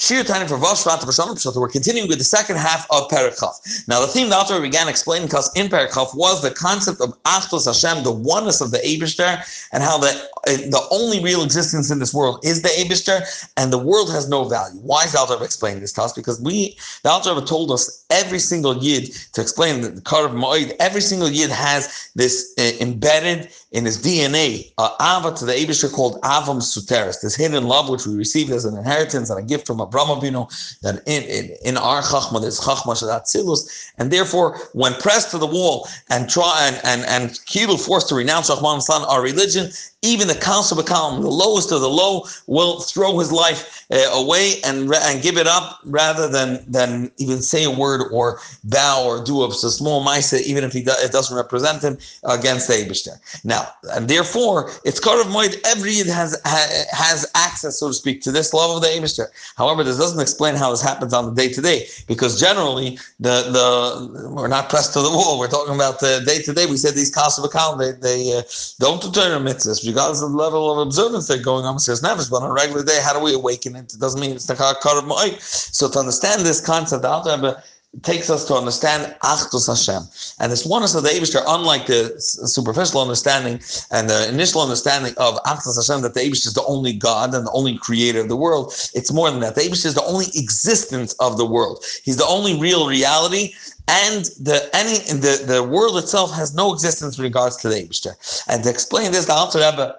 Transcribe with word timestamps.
We're 0.00 1.68
continuing 1.68 2.08
with 2.08 2.18
the 2.18 2.24
second 2.24 2.56
half 2.56 2.86
of 2.90 3.08
Perikhov. 3.10 3.86
Now, 3.86 4.00
the 4.00 4.06
theme 4.06 4.30
the 4.30 4.36
author 4.36 4.58
began 4.58 4.88
explaining 4.88 5.28
because 5.28 5.50
in 5.54 5.68
Perikhov 5.68 6.16
was 6.16 6.40
the 6.40 6.50
concept 6.50 7.02
of 7.02 7.22
Achdus 7.24 7.66
Hashem, 7.66 8.02
the 8.02 8.10
oneness 8.10 8.62
of 8.62 8.70
the 8.70 8.78
Abishter, 8.78 9.44
and 9.72 9.82
how 9.82 9.98
the 9.98 10.08
uh, 10.46 10.56
the 10.56 10.80
only 10.90 11.22
real 11.22 11.42
existence 11.44 11.90
in 11.90 11.98
this 11.98 12.14
world 12.14 12.40
is 12.42 12.62
the 12.62 12.70
Abishter, 12.70 13.20
and 13.58 13.70
the 13.70 13.78
world 13.78 14.10
has 14.10 14.26
no 14.26 14.44
value. 14.44 14.80
Why 14.80 15.04
is 15.04 15.12
the 15.12 15.38
explaining 15.42 15.80
this 15.80 15.92
to 15.92 16.02
us? 16.02 16.14
Because 16.14 16.40
we, 16.40 16.78
the 17.02 17.10
author 17.10 17.38
told 17.44 17.70
us 17.70 18.06
every 18.08 18.38
single 18.38 18.82
yid 18.82 19.12
to 19.34 19.42
explain 19.42 19.82
the 19.82 20.00
Kar 20.00 20.24
of 20.24 20.32
Ma'id, 20.32 20.74
every 20.80 21.02
single 21.02 21.28
yid 21.28 21.50
has 21.50 22.10
this 22.14 22.54
uh, 22.58 22.72
embedded 22.80 23.50
in 23.72 23.84
his 23.84 23.98
DNA, 23.98 24.72
uh, 24.78 24.90
Ava 25.00 25.36
to 25.36 25.44
the 25.44 25.52
Abishter 25.52 25.92
called 25.92 26.20
Avam 26.22 26.60
Suteris, 26.60 27.20
this 27.20 27.36
hidden 27.36 27.64
love 27.64 27.88
which 27.88 28.06
we 28.06 28.14
received 28.16 28.50
as 28.50 28.64
an 28.64 28.76
inheritance 28.76 29.30
and 29.30 29.38
a 29.38 29.42
gift 29.42 29.66
from 29.66 29.80
Abraham 29.90 30.20
Avinu, 30.20 30.80
that 30.82 31.02
in, 31.06 31.22
in, 31.24 31.56
in 31.64 31.76
our 31.76 32.02
Chachma, 32.02 32.40
there's 32.40 32.60
Chachma 32.60 32.94
Shadat 32.94 33.24
Silus, 33.24 33.90
and 33.98 34.10
therefore, 34.10 34.58
when 34.72 34.94
pressed 34.94 35.30
to 35.32 35.38
the 35.38 35.46
wall 35.46 35.88
and 36.08 36.28
try 36.28 36.68
and, 36.68 36.80
and, 36.84 37.02
and 37.06 37.30
Kilu 37.46 37.76
forced 37.76 38.08
to 38.08 38.14
renounce 38.14 38.48
Rahman 38.50 38.80
our 39.08 39.22
religion, 39.22 39.70
even 40.02 40.28
the 40.28 40.34
council 40.34 40.76
Bakalam, 40.78 41.20
the 41.20 41.28
lowest 41.28 41.72
of 41.72 41.80
the 41.80 41.88
low, 41.88 42.24
will 42.46 42.80
throw 42.80 43.18
his 43.18 43.30
life 43.30 43.84
uh, 43.90 43.96
away 44.12 44.54
and 44.64 44.90
and 44.94 45.22
give 45.22 45.36
it 45.36 45.46
up 45.46 45.80
rather 45.84 46.26
than 46.28 46.64
than 46.70 47.10
even 47.18 47.42
say 47.42 47.64
a 47.64 47.70
word 47.70 48.08
or 48.10 48.40
bow 48.64 49.04
or 49.04 49.22
do 49.22 49.44
a, 49.44 49.52
small 49.52 50.04
maisa, 50.04 50.40
even 50.42 50.64
if 50.64 50.72
he 50.72 50.82
do, 50.82 50.92
it 50.98 51.12
doesn't 51.12 51.36
represent 51.36 51.82
him 51.82 51.98
against 52.24 52.68
the 52.68 52.74
Eibushter. 52.74 53.18
Now, 53.44 53.68
and 53.92 54.08
therefore, 54.08 54.70
it's 54.84 55.00
Karav 55.00 55.24
Moed, 55.24 55.60
every 55.66 55.96
has 55.96 56.40
has 56.44 57.26
access, 57.34 57.78
so 57.78 57.88
to 57.88 57.94
speak, 57.94 58.22
to 58.22 58.32
this 58.32 58.54
love 58.54 58.76
of 58.76 58.82
the 58.82 58.88
Eibushter. 58.88 59.26
However, 59.56 59.79
this 59.84 59.98
doesn't 59.98 60.20
explain 60.20 60.54
how 60.54 60.70
this 60.70 60.80
happens 60.80 61.12
on 61.12 61.26
the 61.26 61.34
day 61.34 61.52
to 61.52 61.60
day, 61.60 61.86
because 62.06 62.38
generally, 62.38 62.98
the 63.18 63.42
the 63.50 64.30
we're 64.30 64.48
not 64.48 64.68
pressed 64.70 64.92
to 64.92 65.00
the 65.00 65.10
wall. 65.10 65.38
We're 65.38 65.48
talking 65.48 65.74
about 65.74 66.00
the 66.00 66.22
day 66.24 66.40
to 66.42 66.52
day. 66.52 66.66
We 66.66 66.76
said 66.76 66.94
these 66.94 67.12
Kasab 67.12 67.44
account, 67.44 67.78
they, 67.78 67.92
they 67.92 68.38
uh, 68.38 68.42
don't 68.78 69.02
determine 69.02 69.52
mitzvahs 69.52 69.86
regardless 69.86 70.22
of 70.22 70.30
the 70.32 70.36
level 70.36 70.70
of 70.70 70.86
observance 70.86 71.26
they're 71.26 71.42
going 71.42 71.64
on 71.64 71.78
says 71.78 72.02
Nefesh, 72.02 72.30
but 72.30 72.42
on 72.42 72.50
a 72.50 72.52
regular 72.52 72.84
day, 72.84 73.00
how 73.02 73.12
do 73.12 73.20
we 73.20 73.34
awaken 73.34 73.76
it? 73.76 73.92
It 73.92 74.00
doesn't 74.00 74.20
mean 74.20 74.32
it's 74.32 74.46
the 74.46 74.54
Karav 74.54 75.02
Moed. 75.08 75.40
So 75.40 75.88
to 75.90 75.98
understand 75.98 76.42
this 76.42 76.60
concept, 76.60 77.04
Alter 77.04 77.62
takes 78.02 78.30
us 78.30 78.44
to 78.44 78.54
understand 78.54 79.14
Achdus 79.24 79.66
Hashem. 79.66 80.08
And 80.38 80.52
this 80.52 80.64
oneness 80.64 80.94
of 80.94 81.02
the 81.02 81.08
Abishter, 81.08 81.42
unlike 81.46 81.86
the 81.86 82.14
superficial 82.20 83.00
understanding 83.02 83.60
and 83.90 84.08
the 84.08 84.28
initial 84.28 84.62
understanding 84.62 85.12
of 85.16 85.42
Achdus 85.42 85.76
Hashem, 85.76 86.02
that 86.02 86.14
the 86.14 86.20
Abishter 86.20 86.46
is 86.46 86.54
the 86.54 86.64
only 86.64 86.92
God 86.92 87.34
and 87.34 87.46
the 87.46 87.50
only 87.52 87.76
creator 87.78 88.20
of 88.20 88.28
the 88.28 88.36
world, 88.36 88.72
it's 88.94 89.12
more 89.12 89.28
than 89.30 89.40
that. 89.40 89.56
The 89.56 89.62
Abishter 89.62 89.86
is 89.86 89.94
the 89.94 90.04
only 90.04 90.26
existence 90.34 91.14
of 91.14 91.36
the 91.36 91.44
world. 91.44 91.84
He's 92.04 92.16
the 92.16 92.26
only 92.26 92.58
real 92.58 92.86
reality. 92.86 93.54
And 93.88 94.26
the 94.38 94.70
any 94.72 94.98
the, 94.98 95.44
the 95.44 95.64
world 95.64 95.98
itself 95.98 96.32
has 96.32 96.54
no 96.54 96.72
existence 96.72 97.18
in 97.18 97.24
regards 97.24 97.56
to 97.58 97.68
the 97.68 97.74
Abishter. 97.74 98.14
And 98.48 98.62
to 98.62 98.70
explain 98.70 99.10
this, 99.10 99.26
the 99.26 99.32
Alter 99.32 99.58
Rebbe 99.58 99.96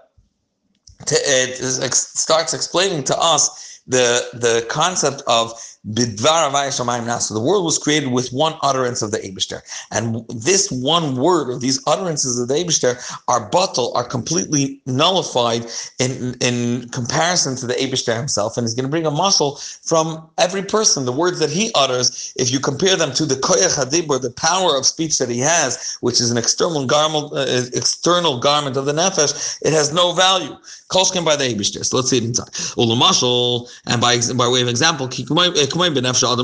starts 1.92 2.54
explaining 2.54 3.04
to 3.04 3.18
us 3.18 3.82
the 3.86 4.30
the 4.34 4.66
concept 4.70 5.24
of 5.28 5.52
so 5.84 7.34
the 7.34 7.42
world 7.44 7.66
was 7.66 7.80
created 7.80 8.12
with 8.12 8.30
one 8.32 8.54
utterance 8.62 9.02
of 9.02 9.10
the 9.10 9.18
Abishter. 9.18 9.62
And 9.92 10.24
this 10.30 10.70
one 10.72 11.16
word, 11.16 11.50
or 11.50 11.58
these 11.58 11.82
utterances 11.88 12.40
of 12.40 12.48
the 12.48 12.54
Abishter, 12.54 13.02
are 13.28 13.50
bottle, 13.50 13.92
are 13.96 14.04
completely 14.04 14.80
nullified 14.86 15.66
in, 16.00 16.36
in 16.40 16.88
comparison 16.90 17.56
to 17.58 17.66
the 17.66 17.74
Abishter 17.74 18.16
himself. 18.16 18.58
And 18.58 18.66
he's 18.66 18.76
going 18.76 18.86
to 18.86 18.92
bring 18.92 19.08
a 19.08 19.12
mashal 19.12 19.60
from 19.88 20.30
every 20.38 20.62
person, 20.62 21.06
the 21.06 21.12
words 21.12 21.40
that 21.40 21.50
he 21.50 21.72
utters, 21.74 22.32
if 22.36 22.52
you 22.52 22.60
compare 22.60 22.96
them 22.96 23.12
to 23.14 23.26
the 23.26 23.36
Koyach 23.36 23.76
Hadibur, 23.76 24.22
the 24.22 24.30
power 24.32 24.78
of 24.78 24.86
speech 24.86 25.18
that 25.18 25.30
he 25.30 25.40
has, 25.40 25.98
which 26.02 26.22
is 26.22 26.30
an 26.30 26.38
external 26.38 26.86
garment, 26.86 27.34
uh, 27.34 27.64
external 27.74 28.40
garment 28.40 28.78
of 28.78 28.86
the 28.86 28.94
Nefesh, 28.94 29.58
it 29.64 29.74
has 29.74 29.92
no 29.92 30.14
value. 30.14 30.56
Kolshkin 30.90 31.24
by 31.24 31.38
the 31.38 31.46
Abishter. 31.46 31.84
So 31.86 31.98
let's 31.98 32.10
see 32.10 32.18
it 32.18 32.24
inside. 32.26 32.52
Ulamashal, 32.76 33.70
and 33.88 34.02
by, 34.02 34.20
by 34.36 34.48
way 34.48 34.62
of 34.62 34.68
example, 34.68 35.08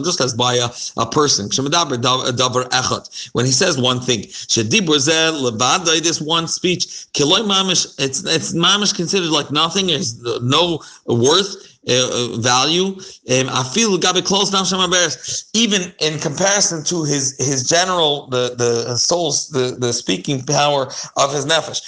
just 0.03 0.21
as 0.21 0.33
by 0.33 0.55
a, 0.55 0.69
a 0.97 1.05
person. 1.09 1.49
When 3.33 3.45
he 3.45 3.51
says 3.51 3.77
one 3.77 3.99
thing, 4.01 4.21
this 5.99 6.21
one 6.21 6.47
speech, 6.47 7.05
it's 7.99 8.23
it's 8.23 8.53
mamish 8.53 8.95
considered 8.95 9.29
like 9.29 9.51
nothing, 9.51 9.87
there's 9.87 10.19
no 10.41 10.81
worth 11.05 11.76
uh, 11.87 12.37
value. 12.37 12.87
Um, 13.29 13.49
I 13.49 13.63
feel 13.73 13.97
down 13.97 14.65
even 15.53 15.93
in 15.99 16.19
comparison 16.19 16.83
to 16.85 17.03
his 17.03 17.35
his 17.37 17.67
general 17.67 18.27
the 18.27 18.55
the 18.57 18.97
soul's 18.97 19.49
the, 19.49 19.77
the 19.79 19.93
speaking 19.93 20.43
power 20.43 20.87
of 21.15 21.33
his 21.33 21.45
nefesh. 21.45 21.81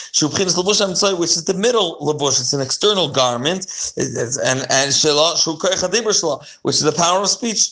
Which 1.19 1.31
is 1.31 1.43
the 1.45 1.53
middle 1.53 1.97
labush. 1.99 2.39
It's 2.39 2.53
an 2.53 2.61
external 2.61 3.09
garment, 3.09 3.65
it's, 3.97 4.37
and 4.37 4.65
and 4.69 4.93
which 6.61 6.75
is 6.75 6.81
the 6.81 6.93
power 6.95 7.21
of 7.21 7.29
speech. 7.29 7.71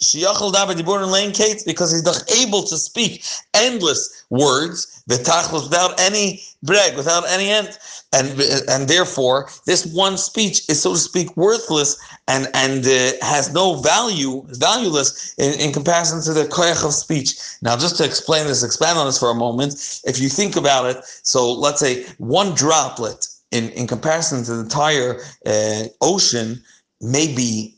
Because 1.66 1.92
he's 1.92 2.04
not 2.04 2.32
able 2.32 2.64
to 2.64 2.78
speak 2.78 3.24
endless 3.54 4.26
words 4.30 5.04
without 5.08 6.00
any 6.00 6.42
break, 6.64 6.96
without 6.98 7.28
any 7.30 7.50
end 7.50 7.78
and 8.14 8.40
and 8.70 8.88
therefore 8.88 9.50
this 9.66 9.86
one 9.88 10.18
speech 10.18 10.68
is 10.70 10.82
so 10.82 10.94
to 10.94 11.00
speak 11.00 11.36
worthless 11.36 11.98
and 12.28 12.48
and 12.54 12.86
uh, 12.86 13.14
has 13.26 13.54
no 13.54 13.76
value 13.76 14.44
valueless 14.50 15.36
in, 15.38 15.60
in 15.60 15.74
comparison 15.74 16.22
to 16.22 16.34
the 16.34 16.48
koyach 16.50 16.86
of 16.86 16.94
speech. 16.94 17.36
Now 17.62 17.78
just 17.78 17.98
to 17.98 18.06
explain 18.06 18.48
this 18.48 18.64
expand 18.64 18.98
on 18.98 19.06
this 19.06 19.20
for 19.20 19.30
a 19.30 19.36
moment 19.36 20.02
if 20.06 20.20
you 20.20 20.30
think 20.30 20.56
about 20.56 20.86
it 20.86 21.04
so 21.24 21.52
let's 21.52 21.80
say 21.80 22.06
one 22.18 22.54
droplet 22.56 23.28
in 23.52 23.70
in 23.72 23.88
comparison 23.88 24.44
to 24.44 24.56
the 24.56 24.64
entire 24.64 25.22
uh, 25.46 25.84
ocean 26.02 26.62
may 27.02 27.34
be 27.34 27.77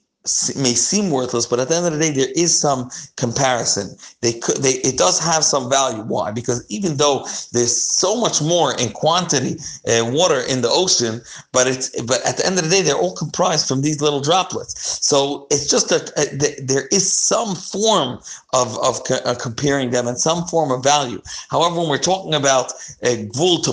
may 0.56 0.74
seem 0.74 1.10
worthless, 1.12 1.46
but 1.46 1.60
at 1.60 1.70
the 1.70 1.76
end 1.76 1.86
of 1.86 1.94
the 1.94 2.00
day, 2.00 2.12
there 2.12 2.32
is 2.36 2.58
some 2.58 2.90
comparison. 3.16 3.96
They 4.22 4.34
could, 4.34 4.58
they, 4.58 4.74
it 4.84 4.98
does 4.98 5.18
have 5.20 5.44
some 5.44 5.70
value. 5.70 6.04
Why? 6.04 6.32
Because 6.32 6.66
even 6.70 6.98
though 6.98 7.26
there's 7.54 7.76
so 7.76 8.20
much 8.20 8.42
more 8.42 8.78
in 8.78 8.92
quantity 8.92 9.58
uh, 9.88 10.06
water 10.12 10.42
in 10.42 10.62
the 10.62 10.70
ocean, 10.70 11.22
but 11.54 11.68
it's, 11.68 11.90
but 12.02 12.24
at 12.26 12.38
the 12.38 12.46
end 12.46 12.58
of 12.58 12.66
the 12.66 12.70
day, 12.70 12.82
they're 12.82 12.98
all 12.98 13.16
comprised 13.16 13.68
from 13.68 13.82
these 13.82 14.02
little 14.02 14.20
droplets. 14.20 15.00
So 15.06 15.48
it's 15.52 15.70
just 15.70 15.92
a, 15.92 16.12
a 16.18 16.26
there 16.62 16.88
is 16.92 17.12
some 17.12 17.56
form 17.56 18.20
of 18.54 18.78
of 18.80 19.04
co- 19.06 19.24
uh, 19.26 19.36
comparing 19.36 19.92
them 19.92 20.08
and 20.08 20.20
some 20.20 20.46
form 20.48 20.72
of 20.72 20.84
value. 20.84 21.22
However, 21.50 21.80
when 21.80 21.90
we're 21.90 21.98
talking 21.98 22.34
about 22.34 22.74
a 23.04 23.26
gvul 23.28 23.64
to 23.64 23.72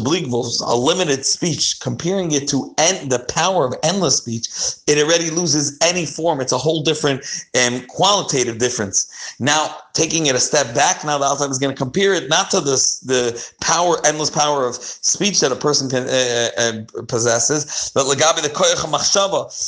a 0.64 0.76
limited 0.76 1.24
speech, 1.26 1.80
comparing 1.80 2.32
it 2.32 2.48
to 2.48 2.74
en- 2.78 3.08
the 3.08 3.20
power 3.20 3.66
of 3.66 3.74
endless 3.82 4.16
speech, 4.16 4.48
it 4.86 5.02
already 5.02 5.30
loses 5.30 5.76
any 5.82 6.06
form 6.06 6.35
it's 6.40 6.52
a 6.52 6.58
whole 6.58 6.82
different 6.82 7.24
um, 7.60 7.84
qualitative 7.86 8.58
difference. 8.58 9.36
Now, 9.38 9.76
taking 9.92 10.26
it 10.26 10.34
a 10.34 10.40
step 10.40 10.74
back, 10.74 11.04
now 11.04 11.18
the 11.18 11.24
Alter 11.24 11.50
is 11.50 11.58
going 11.58 11.74
to 11.74 11.78
compare 11.78 12.14
it 12.14 12.28
not 12.28 12.50
to 12.50 12.60
this 12.60 13.00
the 13.00 13.22
power, 13.60 14.04
endless 14.06 14.30
power 14.30 14.66
of 14.66 14.76
speech 14.76 15.40
that 15.40 15.52
a 15.52 15.56
person 15.56 15.88
can 15.88 16.04
uh, 16.04 16.50
uh, 16.58 17.02
possesses, 17.06 17.90
but 17.94 18.06
legabi 18.06 18.42
the 18.42 18.56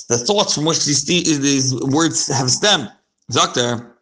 the 0.09 0.19
thoughts 0.19 0.55
from 0.55 0.65
which 0.65 0.85
these 0.85 1.05
these 1.05 1.75
words 1.75 2.29
have 2.29 2.51
stemmed. 2.51 2.91
Doctor. 3.31 3.98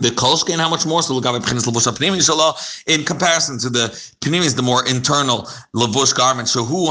The 0.00 0.10
kolshkin, 0.10 0.58
how 0.58 0.68
much 0.68 0.86
more? 0.86 1.02
So 1.02 1.18
in 2.86 3.04
comparison 3.04 3.58
to 3.58 3.68
the 3.68 3.88
pnimis, 4.20 4.56
the 4.56 4.62
more 4.62 4.86
internal 4.86 5.42
lavush 5.74 6.14
garment. 6.14 6.48
So 6.48 6.64
who 6.64 6.86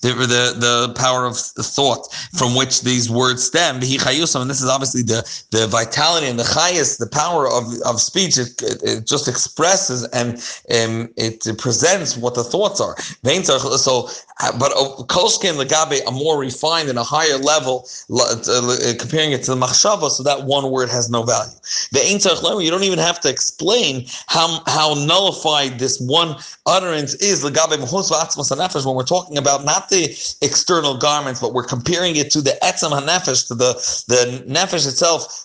the 0.00 0.12
the 0.14 0.54
the 0.58 0.92
power 0.94 1.26
of 1.26 1.36
thought 1.36 2.12
from 2.36 2.54
which 2.54 2.82
these 2.82 3.10
words 3.10 3.44
stem. 3.44 3.76
And 3.76 3.82
this 3.82 4.60
is 4.62 4.68
obviously 4.68 5.02
the 5.02 5.44
the 5.50 5.66
vitality 5.66 6.26
and 6.26 6.38
the 6.38 6.44
highest, 6.44 6.98
the 6.98 7.06
power 7.06 7.48
of 7.48 7.64
of 7.84 8.00
speech. 8.00 8.38
It, 8.38 8.60
it, 8.62 8.82
it 8.82 9.06
just 9.06 9.28
expresses 9.28 10.04
and 10.08 10.34
um, 10.70 11.08
it 11.16 11.46
presents 11.58 12.16
what 12.16 12.34
the 12.34 12.44
thoughts 12.44 12.80
are. 12.80 12.96
So, 12.98 14.08
but 14.58 14.72
kolshkin 15.08 15.54
legabe 15.62 16.00
a 16.06 16.10
more 16.10 16.38
refined 16.38 16.88
and 16.88 16.98
a 16.98 17.04
higher 17.04 17.38
level, 17.38 17.88
comparing 18.98 19.32
it 19.32 19.42
to 19.44 19.54
the 19.54 19.60
machshava. 19.60 20.10
So 20.10 20.22
that 20.22 20.44
one 20.44 20.70
word 20.74 20.90
has 20.90 21.08
no 21.08 21.22
value. 21.22 21.54
The 21.92 22.00
you 22.64 22.70
don't 22.70 22.82
even 22.82 22.98
have 22.98 23.20
to 23.20 23.30
explain 23.30 24.06
how 24.26 24.62
how 24.66 24.94
nullified 24.94 25.78
this 25.78 26.00
one 26.00 26.36
utterance 26.66 27.14
is. 27.14 27.44
When 27.44 28.96
we're 28.96 29.12
talking 29.16 29.38
about 29.38 29.64
not 29.64 29.88
the 29.88 30.04
external 30.42 30.96
garments, 30.98 31.40
but 31.40 31.54
we're 31.54 31.64
comparing 31.76 32.16
it 32.16 32.30
to 32.32 32.40
the 32.42 32.58
etzem 32.62 32.90
hanefesh, 32.90 33.46
to 33.48 33.54
the 33.54 33.72
the 34.08 34.44
nefesh 34.46 34.86
itself. 34.86 35.44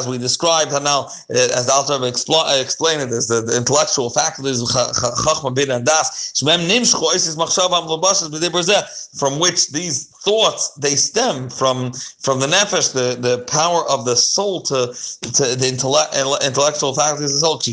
As 0.00 0.08
we 0.08 0.18
described 0.18 0.72
now, 0.82 1.00
uh, 1.30 1.58
as 1.58 1.66
the 1.66 1.72
Alter 1.72 1.94
expl- 1.94 2.60
explained 2.60 3.02
it, 3.02 3.10
as 3.10 3.26
the, 3.28 3.40
the 3.40 3.56
intellectual 3.56 4.10
faculties 4.10 4.60
from 9.18 9.38
which 9.38 9.70
these 9.70 10.08
thoughts 10.22 10.70
they 10.74 10.96
stem 10.96 11.48
from 11.48 11.92
from 12.20 12.40
the 12.40 12.46
nefesh, 12.46 12.92
the, 12.92 13.16
the 13.20 13.42
power 13.44 13.88
of 13.88 14.04
the 14.04 14.16
soul 14.16 14.60
to 14.62 14.94
to 15.22 15.56
the 15.56 15.68
intellect, 15.68 16.14
intellectual 16.44 16.94
faculties 16.94 17.30
of 17.30 17.40
the 17.40 17.46
soul. 17.46 17.56
At 17.56 17.64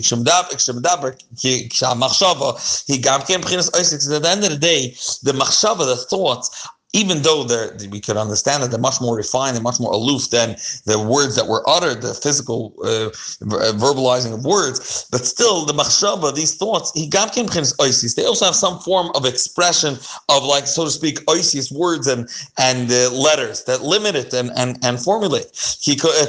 the 4.23 4.29
end 4.29 4.43
of 4.43 4.49
the 4.51 4.57
day, 4.59 4.89
the 5.23 5.33
machshava, 5.33 5.85
the 5.85 5.97
thoughts, 5.97 6.67
even 6.97 7.21
though 7.21 7.43
we 7.91 7.99
could 7.99 8.17
understand 8.17 8.63
that 8.63 8.71
they're 8.71 8.79
much 8.89 8.99
more 8.99 9.15
refined 9.15 9.55
and 9.55 9.63
much 9.63 9.79
more 9.79 9.93
aloof 9.93 10.29
than 10.31 10.55
the 10.85 10.97
words 10.99 11.35
that 11.35 11.47
were 11.47 11.63
uttered, 11.69 12.01
the 12.01 12.13
physical 12.13 12.73
uh, 12.83 13.09
verbalizing 13.85 14.33
of 14.33 14.43
words, 14.43 15.05
but 15.11 15.23
still 15.25 15.65
the 15.65 15.73
machshava, 15.73 16.33
these 16.33 16.55
thoughts, 16.55 16.91
he 16.95 17.07
oisis. 17.09 18.15
They 18.15 18.25
also 18.25 18.45
have 18.45 18.55
some 18.55 18.79
form 18.79 19.11
of 19.15 19.25
expression 19.25 19.97
of, 20.29 20.43
like 20.43 20.65
so 20.65 20.85
to 20.85 20.91
speak, 20.91 21.19
oisis 21.25 21.71
words 21.71 22.07
and 22.07 22.27
and 22.57 22.91
uh, 22.91 23.11
letters 23.11 23.63
that 23.65 23.81
limit 23.83 24.15
it 24.15 24.33
and 24.33 24.49
and 24.57 24.79
and 24.83 24.99
formulate. 24.99 25.45
Uh, 25.45 26.25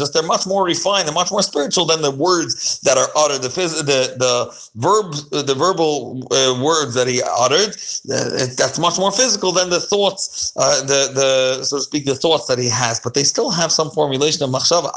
Just 0.00 0.12
they're 0.12 0.22
much 0.22 0.46
more 0.46 0.64
refined 0.64 1.06
and 1.06 1.14
much 1.14 1.30
more 1.30 1.42
spiritual 1.42 1.84
than 1.86 2.02
the 2.02 2.10
words 2.10 2.80
that 2.80 2.98
are 2.98 3.08
uttered, 3.16 3.42
the 3.42 3.48
the 3.48 4.00
the 4.24 4.34
verbs, 4.74 5.28
the 5.30 5.54
verbal 5.54 6.26
uh, 6.32 6.60
words 6.62 6.94
that 6.94 7.06
he 7.06 7.22
uttered 7.22 7.76
that's 8.04 8.78
much 8.78 8.98
more 8.98 9.12
physical 9.12 9.52
than 9.52 9.70
the 9.70 9.80
thoughts, 9.80 10.52
uh, 10.56 10.80
the 10.82 11.10
the 11.14 11.64
so 11.64 11.76
to 11.76 11.82
speak, 11.82 12.06
the 12.06 12.14
thoughts 12.14 12.46
that 12.46 12.58
he 12.58 12.68
has. 12.68 13.00
But 13.00 13.14
they 13.14 13.24
still 13.24 13.50
have 13.50 13.70
some 13.70 13.90
formulation 13.90 14.42
of 14.42 14.50
machshava. 14.50 14.90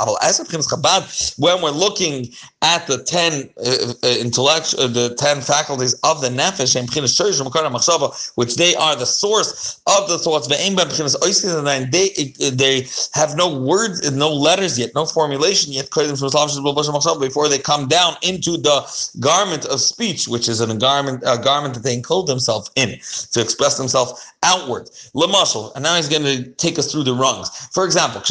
When 1.37 1.61
we're 1.61 1.71
looking 1.71 2.29
at 2.61 2.87
the 2.87 3.03
ten 3.03 3.49
uh, 3.57 3.93
uh 4.03 4.07
intellect, 4.07 4.75
uh, 4.77 4.87
the 4.87 5.15
ten 5.15 5.41
faculties 5.41 5.93
of 6.03 6.21
the 6.21 6.29
nefesh, 6.29 6.73
which 8.35 8.55
they 8.55 8.75
are 8.75 8.95
the 8.95 9.05
source 9.05 9.81
of 9.87 10.07
the 10.07 10.17
thoughts. 10.17 10.47
They 10.47 10.57
they 12.49 12.87
have 13.13 13.35
no 13.35 13.59
words, 13.59 14.11
no 14.11 14.31
letters 14.31 14.79
yet, 14.79 14.91
no 14.95 15.05
formulation 15.05 15.73
yet. 15.73 15.89
Before 15.93 17.49
they 17.49 17.59
come 17.59 17.87
down 17.87 18.15
into 18.21 18.57
the 18.57 19.09
garment 19.19 19.65
of 19.65 19.81
speech, 19.81 20.27
which 20.27 20.47
is 20.47 20.61
a 20.61 20.73
garment, 20.75 21.23
a 21.25 21.37
garment 21.37 21.73
that 21.75 21.83
they 21.83 21.93
enclose 21.93 22.27
themselves 22.27 22.71
in 22.75 22.82
in 22.83 22.99
to 23.31 23.41
express 23.41 23.77
themselves 23.77 24.33
outward. 24.43 24.89
Lamashal, 25.15 25.73
and 25.75 25.83
now 25.83 25.95
he's 25.95 26.09
going 26.09 26.23
to 26.23 26.49
take 26.53 26.77
us 26.77 26.91
through 26.91 27.03
the 27.03 27.13
rungs. 27.13 27.49
For 27.71 27.85
example, 27.85 28.21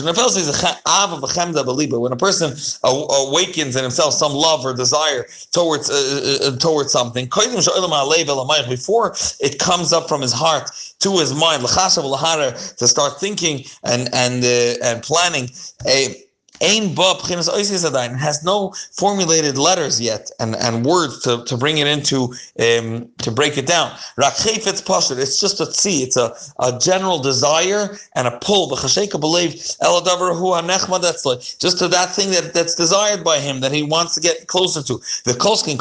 when 2.00 2.12
a 2.12 2.16
person 2.16 2.56
awakens 2.84 3.76
in 3.76 3.82
himself 3.82 4.14
some 4.14 4.32
love 4.32 4.64
or 4.64 4.74
desire 4.74 5.26
towards 5.52 5.90
uh, 5.90 5.94
uh, 5.94 6.48
uh 6.48 6.56
towards 6.58 6.92
something, 6.92 7.28
before 8.68 9.14
it 9.40 9.58
comes 9.58 9.92
up 9.92 10.08
from 10.08 10.20
his 10.20 10.32
heart 10.32 10.70
to 11.00 11.18
his 11.18 11.34
mind, 11.34 11.62
to 11.62 12.88
start 12.88 13.20
thinking 13.20 13.64
and 13.84 14.08
and 14.12 14.44
uh, 14.44 14.74
and 14.84 15.02
planning 15.02 15.48
a 15.86 16.22
Ba 16.94 17.14
has 18.16 18.44
no 18.44 18.72
formulated 18.92 19.58
letters 19.58 20.00
yet 20.00 20.30
and, 20.38 20.54
and 20.56 20.84
words 20.84 21.20
to, 21.22 21.44
to 21.44 21.56
bring 21.56 21.78
it 21.78 21.86
into 21.86 22.34
um, 22.60 23.08
to 23.18 23.30
break 23.30 23.58
it 23.58 23.66
down. 23.66 23.92
It's 24.18 24.82
it's 25.32 25.40
just 25.40 25.60
a 25.60 25.66
tzi. 25.66 26.02
It's 26.02 26.16
a, 26.16 26.34
a 26.60 26.78
general 26.78 27.18
desire 27.18 27.96
and 28.14 28.28
a 28.28 28.38
pull. 28.38 28.68
The 28.68 28.76
Chesheka 28.76 29.20
believed, 29.20 29.76
just 31.58 31.78
to 31.78 31.88
that 31.88 32.10
thing 32.14 32.30
that, 32.30 32.52
that's 32.54 32.74
desired 32.74 33.24
by 33.24 33.38
him 33.38 33.60
that 33.60 33.72
he 33.72 33.82
wants 33.82 34.14
to 34.14 34.20
get 34.20 34.46
closer 34.46 34.82
to. 34.82 34.94
The 35.24 35.32
kolskin 35.32 35.78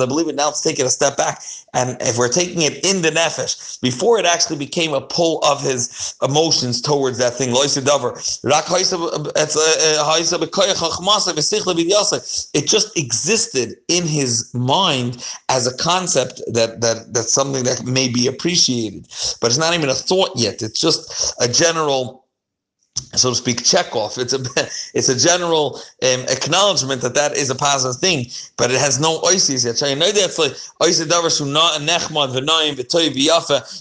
I 0.00 0.06
believe 0.06 0.28
it 0.28 0.34
now. 0.34 0.46
Let's 0.46 0.60
take 0.60 0.78
it 0.78 0.86
a 0.86 0.90
step 0.90 1.16
back. 1.16 1.42
And 1.74 1.96
if 2.00 2.16
we're 2.16 2.28
taking 2.28 2.62
it 2.62 2.84
in 2.84 3.02
the 3.02 3.10
nefesh, 3.10 3.80
before 3.80 4.18
it 4.18 4.24
actually 4.24 4.56
became 4.56 4.94
a 4.94 5.00
pull 5.00 5.40
of 5.44 5.62
his 5.62 6.14
emotions 6.22 6.80
towards 6.80 7.18
that 7.18 7.34
thing, 7.34 7.52
Uh, 9.58 10.00
uh, 10.00 10.04
it 12.54 12.66
just 12.66 12.96
existed 12.96 13.76
in 13.88 14.06
his 14.06 14.52
mind 14.54 15.24
as 15.48 15.66
a 15.66 15.76
concept 15.76 16.40
that 16.52 16.80
that 16.80 17.12
that's 17.12 17.32
something 17.32 17.64
that 17.64 17.84
may 17.84 18.08
be 18.08 18.26
appreciated, 18.26 19.08
but 19.40 19.48
it's 19.48 19.58
not 19.58 19.74
even 19.74 19.88
a 19.88 19.94
thought 19.94 20.30
yet. 20.36 20.62
It's 20.62 20.80
just 20.80 21.34
a 21.40 21.48
general 21.48 22.24
so 23.18 23.30
to 23.30 23.36
speak, 23.36 23.64
check 23.64 23.94
off. 23.94 24.18
It's 24.18 24.32
a 24.32 24.38
it's 24.94 25.08
a 25.08 25.18
general 25.18 25.80
um, 26.02 26.20
acknowledgement 26.28 27.02
that 27.02 27.14
that 27.14 27.36
is 27.36 27.50
a 27.50 27.54
positive 27.54 28.00
thing, 28.00 28.26
but 28.56 28.70
it 28.70 28.80
has 28.80 29.00
no 29.00 29.20
oisis 29.20 29.64
yet. 29.64 29.76
So 29.76 29.86
that's 29.86 30.38
like 30.38 30.52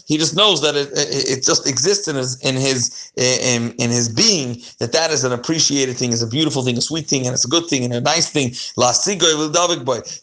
He 0.05 0.17
just 0.17 0.35
knows 0.35 0.61
that 0.61 0.75
it, 0.75 0.89
it, 0.93 1.43
just 1.43 1.67
exists 1.67 2.07
in 2.07 2.15
his 2.15 2.39
in 2.41 2.55
his 2.55 3.11
in, 3.15 3.71
in 3.73 3.89
his 3.89 4.09
being 4.09 4.61
that 4.79 4.91
that 4.91 5.11
is 5.11 5.23
an 5.23 5.33
appreciated 5.33 5.97
thing, 5.97 6.11
is 6.11 6.21
a 6.21 6.27
beautiful 6.27 6.63
thing, 6.63 6.77
a 6.77 6.81
sweet 6.81 7.07
thing, 7.07 7.25
and 7.25 7.33
it's 7.33 7.45
a 7.45 7.49
good 7.49 7.67
thing 7.67 7.83
and 7.83 7.93
a 7.93 8.01
nice 8.01 8.29
thing. 8.29 8.51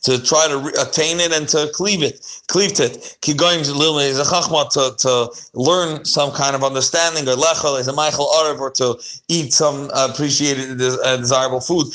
To 0.05 0.23
try 0.23 0.49
to 0.49 0.73
attain 0.81 1.21
it 1.21 1.33
and 1.33 1.49
to 1.49 1.71
cleave 1.73 2.03
it, 2.03 2.21
cleave 2.49 2.81
it. 2.81 3.17
To 3.21 3.35
to 4.75 4.95
to 4.99 5.31
learn 5.55 6.05
some 6.05 6.33
kind 6.33 6.55
of 6.57 6.65
understanding 6.65 7.29
or 7.29 7.37
lechel 7.37 7.79
is 7.79 7.89
a 7.89 7.93
ma'achal 7.93 8.29
arev 8.39 8.59
or 8.61 8.71
to 8.71 8.84
eat 9.29 9.53
some 9.53 9.91
appreciated, 9.95 10.81
uh, 10.81 11.17
desirable 11.17 11.61
food. 11.61 11.87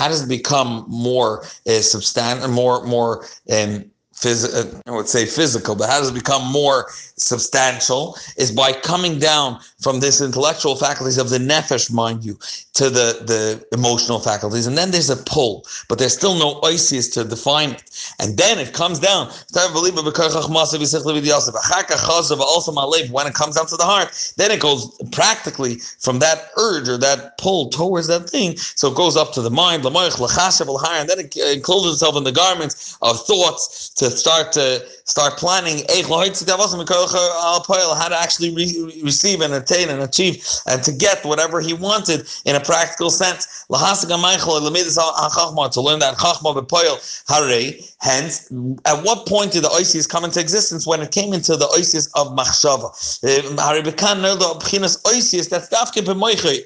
How 0.00 0.08
does 0.08 0.22
it 0.22 0.28
become 0.28 0.84
more 0.88 1.44
uh, 1.66 1.80
substantial, 1.80 2.48
more 2.48 2.84
more 2.84 3.24
um, 3.52 3.84
phys- 4.20 4.54
uh, 4.54 4.80
I 4.86 4.90
would 4.90 5.08
say 5.08 5.26
physical, 5.26 5.74
but 5.74 5.88
how 5.88 5.98
does 5.98 6.10
it 6.10 6.14
become 6.14 6.50
more 6.50 6.90
substantial? 7.16 8.16
Is 8.36 8.50
by 8.52 8.72
coming 8.72 9.18
down 9.18 9.60
from 9.80 10.00
this 10.00 10.20
intellectual 10.20 10.76
faculties 10.76 11.18
of 11.18 11.30
the 11.30 11.38
nefesh, 11.38 11.90
mind 11.92 12.24
you, 12.24 12.38
to 12.74 12.90
the, 12.90 13.22
the 13.26 13.66
emotional 13.72 14.20
faculties. 14.20 14.66
And 14.66 14.76
then 14.76 14.90
there's 14.90 15.10
a 15.10 15.16
pull, 15.16 15.64
but 15.88 15.98
there's 15.98 16.16
still 16.16 16.34
no 16.34 16.60
isis 16.62 17.08
to 17.10 17.24
define 17.24 17.70
it. 17.72 17.82
And 18.18 18.36
then 18.36 18.58
it 18.58 18.72
comes 18.72 18.98
down. 18.98 19.28
When 19.52 19.66
it 23.26 23.34
comes 23.34 23.54
down 23.56 23.66
to 23.66 23.76
the 23.76 23.84
heart, 23.84 24.32
then 24.36 24.50
it 24.50 24.60
goes 24.60 24.98
practically 25.12 25.76
from 25.98 26.18
that 26.20 26.50
urge 26.56 26.88
or 26.88 26.98
that 26.98 27.38
pull 27.38 27.70
towards 27.70 28.06
that 28.08 28.28
thing. 28.28 28.56
So 28.56 28.90
it 28.90 28.96
goes 28.96 29.16
up 29.16 29.32
to 29.32 29.42
the 29.42 29.50
mind, 29.50 29.84
and 29.84 29.94
then 31.08 31.18
it 31.18 31.36
encloses 31.36 31.94
itself 31.94 32.16
in 32.16 32.24
the 32.24 32.32
garments 32.32 32.96
of 33.02 33.24
thoughts 33.26 33.88
to 33.90 34.09
start 34.10 34.52
to 34.52 34.84
start 35.04 35.36
planning 35.36 35.84
how 35.88 36.06
uh, 37.16 38.08
to 38.08 38.18
actually 38.18 38.54
re- 38.54 39.00
receive 39.02 39.40
and 39.40 39.54
attain 39.54 39.88
and 39.88 40.02
achieve 40.02 40.46
and 40.66 40.82
to 40.82 40.92
get 40.92 41.24
whatever 41.24 41.60
he 41.60 41.72
wanted 41.74 42.26
in 42.44 42.54
a 42.56 42.60
practical 42.60 43.10
sense. 43.10 43.64
To 43.70 43.76
learn 45.80 45.98
that 46.00 46.16
Hence, 48.02 48.50
at 48.86 49.04
what 49.04 49.26
point 49.26 49.52
did 49.52 49.64
the 49.64 49.68
Isis 49.68 50.06
come 50.06 50.24
into 50.24 50.40
existence? 50.40 50.86
When 50.86 51.02
it 51.02 51.10
came 51.10 51.34
into 51.34 51.54
the 51.56 51.68
Isis 51.68 52.06
of 52.14 52.28
Machshava. 52.28 52.90
Um, 53.50 53.56
That's 55.48 55.70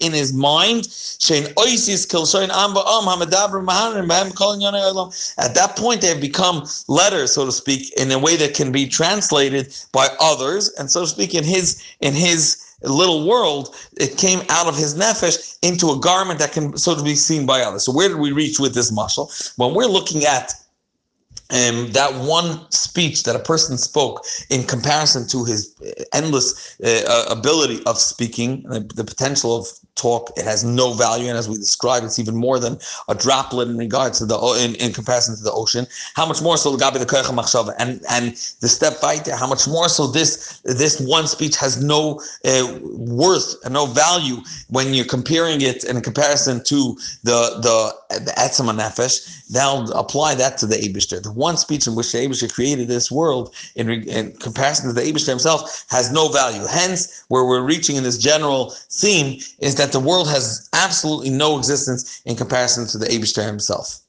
in 0.00 0.12
his 0.12 0.32
mind. 0.32 0.88
At 5.38 5.54
that 5.54 5.76
point, 5.76 6.00
they 6.00 6.08
have 6.08 6.20
become 6.20 6.66
letters, 6.88 7.33
so 7.34 7.44
to 7.44 7.52
speak, 7.52 7.92
in 7.98 8.10
a 8.12 8.18
way 8.18 8.36
that 8.36 8.54
can 8.54 8.72
be 8.72 8.86
translated 8.86 9.74
by 9.92 10.08
others, 10.20 10.72
and 10.78 10.90
so 10.90 11.02
to 11.02 11.06
speak, 11.06 11.34
in 11.34 11.44
his 11.44 11.82
in 12.00 12.14
his 12.14 12.60
little 12.82 13.26
world, 13.26 13.74
it 13.96 14.16
came 14.18 14.40
out 14.48 14.66
of 14.66 14.76
his 14.76 14.94
nefesh 14.94 15.58
into 15.62 15.90
a 15.90 15.98
garment 15.98 16.38
that 16.38 16.52
can 16.52 16.76
so 16.76 16.94
to 16.94 17.02
be 17.02 17.14
seen 17.14 17.46
by 17.46 17.60
others. 17.60 17.84
So 17.84 17.92
where 17.92 18.08
did 18.08 18.18
we 18.18 18.32
reach 18.32 18.58
with 18.58 18.74
this 18.74 18.92
mashal? 18.92 19.52
When 19.56 19.74
we're 19.74 19.86
looking 19.86 20.24
at 20.24 20.52
um, 21.50 21.92
that 21.92 22.12
one 22.14 22.70
speech 22.70 23.24
that 23.24 23.36
a 23.36 23.38
person 23.38 23.76
spoke 23.76 24.24
in 24.50 24.64
comparison 24.64 25.28
to 25.28 25.44
his 25.44 25.74
endless 26.12 26.80
uh, 26.80 27.26
ability 27.28 27.82
of 27.86 27.98
speaking, 27.98 28.62
the, 28.62 28.80
the, 28.80 29.04
potential 29.04 29.54
of 29.54 29.68
talk, 29.96 30.30
it 30.36 30.44
has 30.44 30.64
no 30.64 30.92
value. 30.92 31.28
And 31.28 31.38
as 31.38 31.48
we 31.48 31.56
described, 31.56 32.04
it's 32.04 32.18
even 32.18 32.36
more 32.36 32.58
than 32.58 32.78
a 33.08 33.14
droplet 33.14 33.68
in 33.68 33.78
regards 33.78 34.18
to 34.18 34.26
the 34.26 34.38
in, 34.60 34.74
in 34.76 34.92
comparison 34.92 35.36
to 35.36 35.42
the 35.42 35.52
ocean. 35.52 35.86
How 36.14 36.26
much 36.26 36.42
more 36.42 36.56
so 36.56 36.74
the 36.76 36.84
Gabi 36.84 36.98
the 36.98 37.06
Machshava 37.06 37.74
and 37.78 38.00
and 38.10 38.32
the 38.60 38.68
step 38.68 39.00
there, 39.24 39.36
how 39.36 39.46
much 39.46 39.68
more 39.68 39.88
so 39.88 40.06
this 40.06 40.60
this 40.64 41.00
one 41.00 41.26
speech 41.26 41.56
has 41.56 41.82
no 41.82 42.20
uh, 42.44 42.78
worth 42.82 43.56
and 43.64 43.74
no 43.74 43.86
value 43.86 44.38
when 44.68 44.94
you're 44.94 45.04
comparing 45.04 45.60
it 45.60 45.84
in 45.84 46.00
comparison 46.00 46.62
to 46.64 46.96
the 47.22 47.60
the 47.62 47.94
the 48.20 48.32
Etzem 48.32 48.70
HaNefesh. 48.72 49.50
Now 49.50 49.84
apply 49.92 50.34
that 50.36 50.58
to 50.58 50.66
the 50.66 50.76
Abishter. 50.76 51.22
The 51.22 51.32
one 51.32 51.56
speech 51.56 51.86
in 51.86 51.94
which 51.94 52.12
the 52.12 52.18
Abishter 52.18 52.52
created 52.52 52.88
this 52.88 53.10
world 53.10 53.54
in, 53.76 53.90
in 53.90 54.32
comparison 54.32 54.88
to 54.88 54.92
the 54.92 55.02
Abishter 55.02 55.28
himself 55.28 55.84
has 55.88 56.10
no 56.10 56.28
value. 56.28 56.64
Hence, 56.66 57.24
where 57.28 57.44
we're 57.44 57.62
reaching 57.62 57.96
in 57.96 58.02
this 58.02 58.18
general 58.18 58.74
theme 58.90 59.40
is 59.58 59.74
that 59.84 59.92
the 59.92 60.00
world 60.00 60.28
has 60.30 60.66
absolutely 60.72 61.28
no 61.28 61.58
existence 61.58 62.22
in 62.24 62.36
comparison 62.36 62.86
to 62.86 62.96
the 62.96 63.04
Abishter 63.06 63.44
himself. 63.44 64.00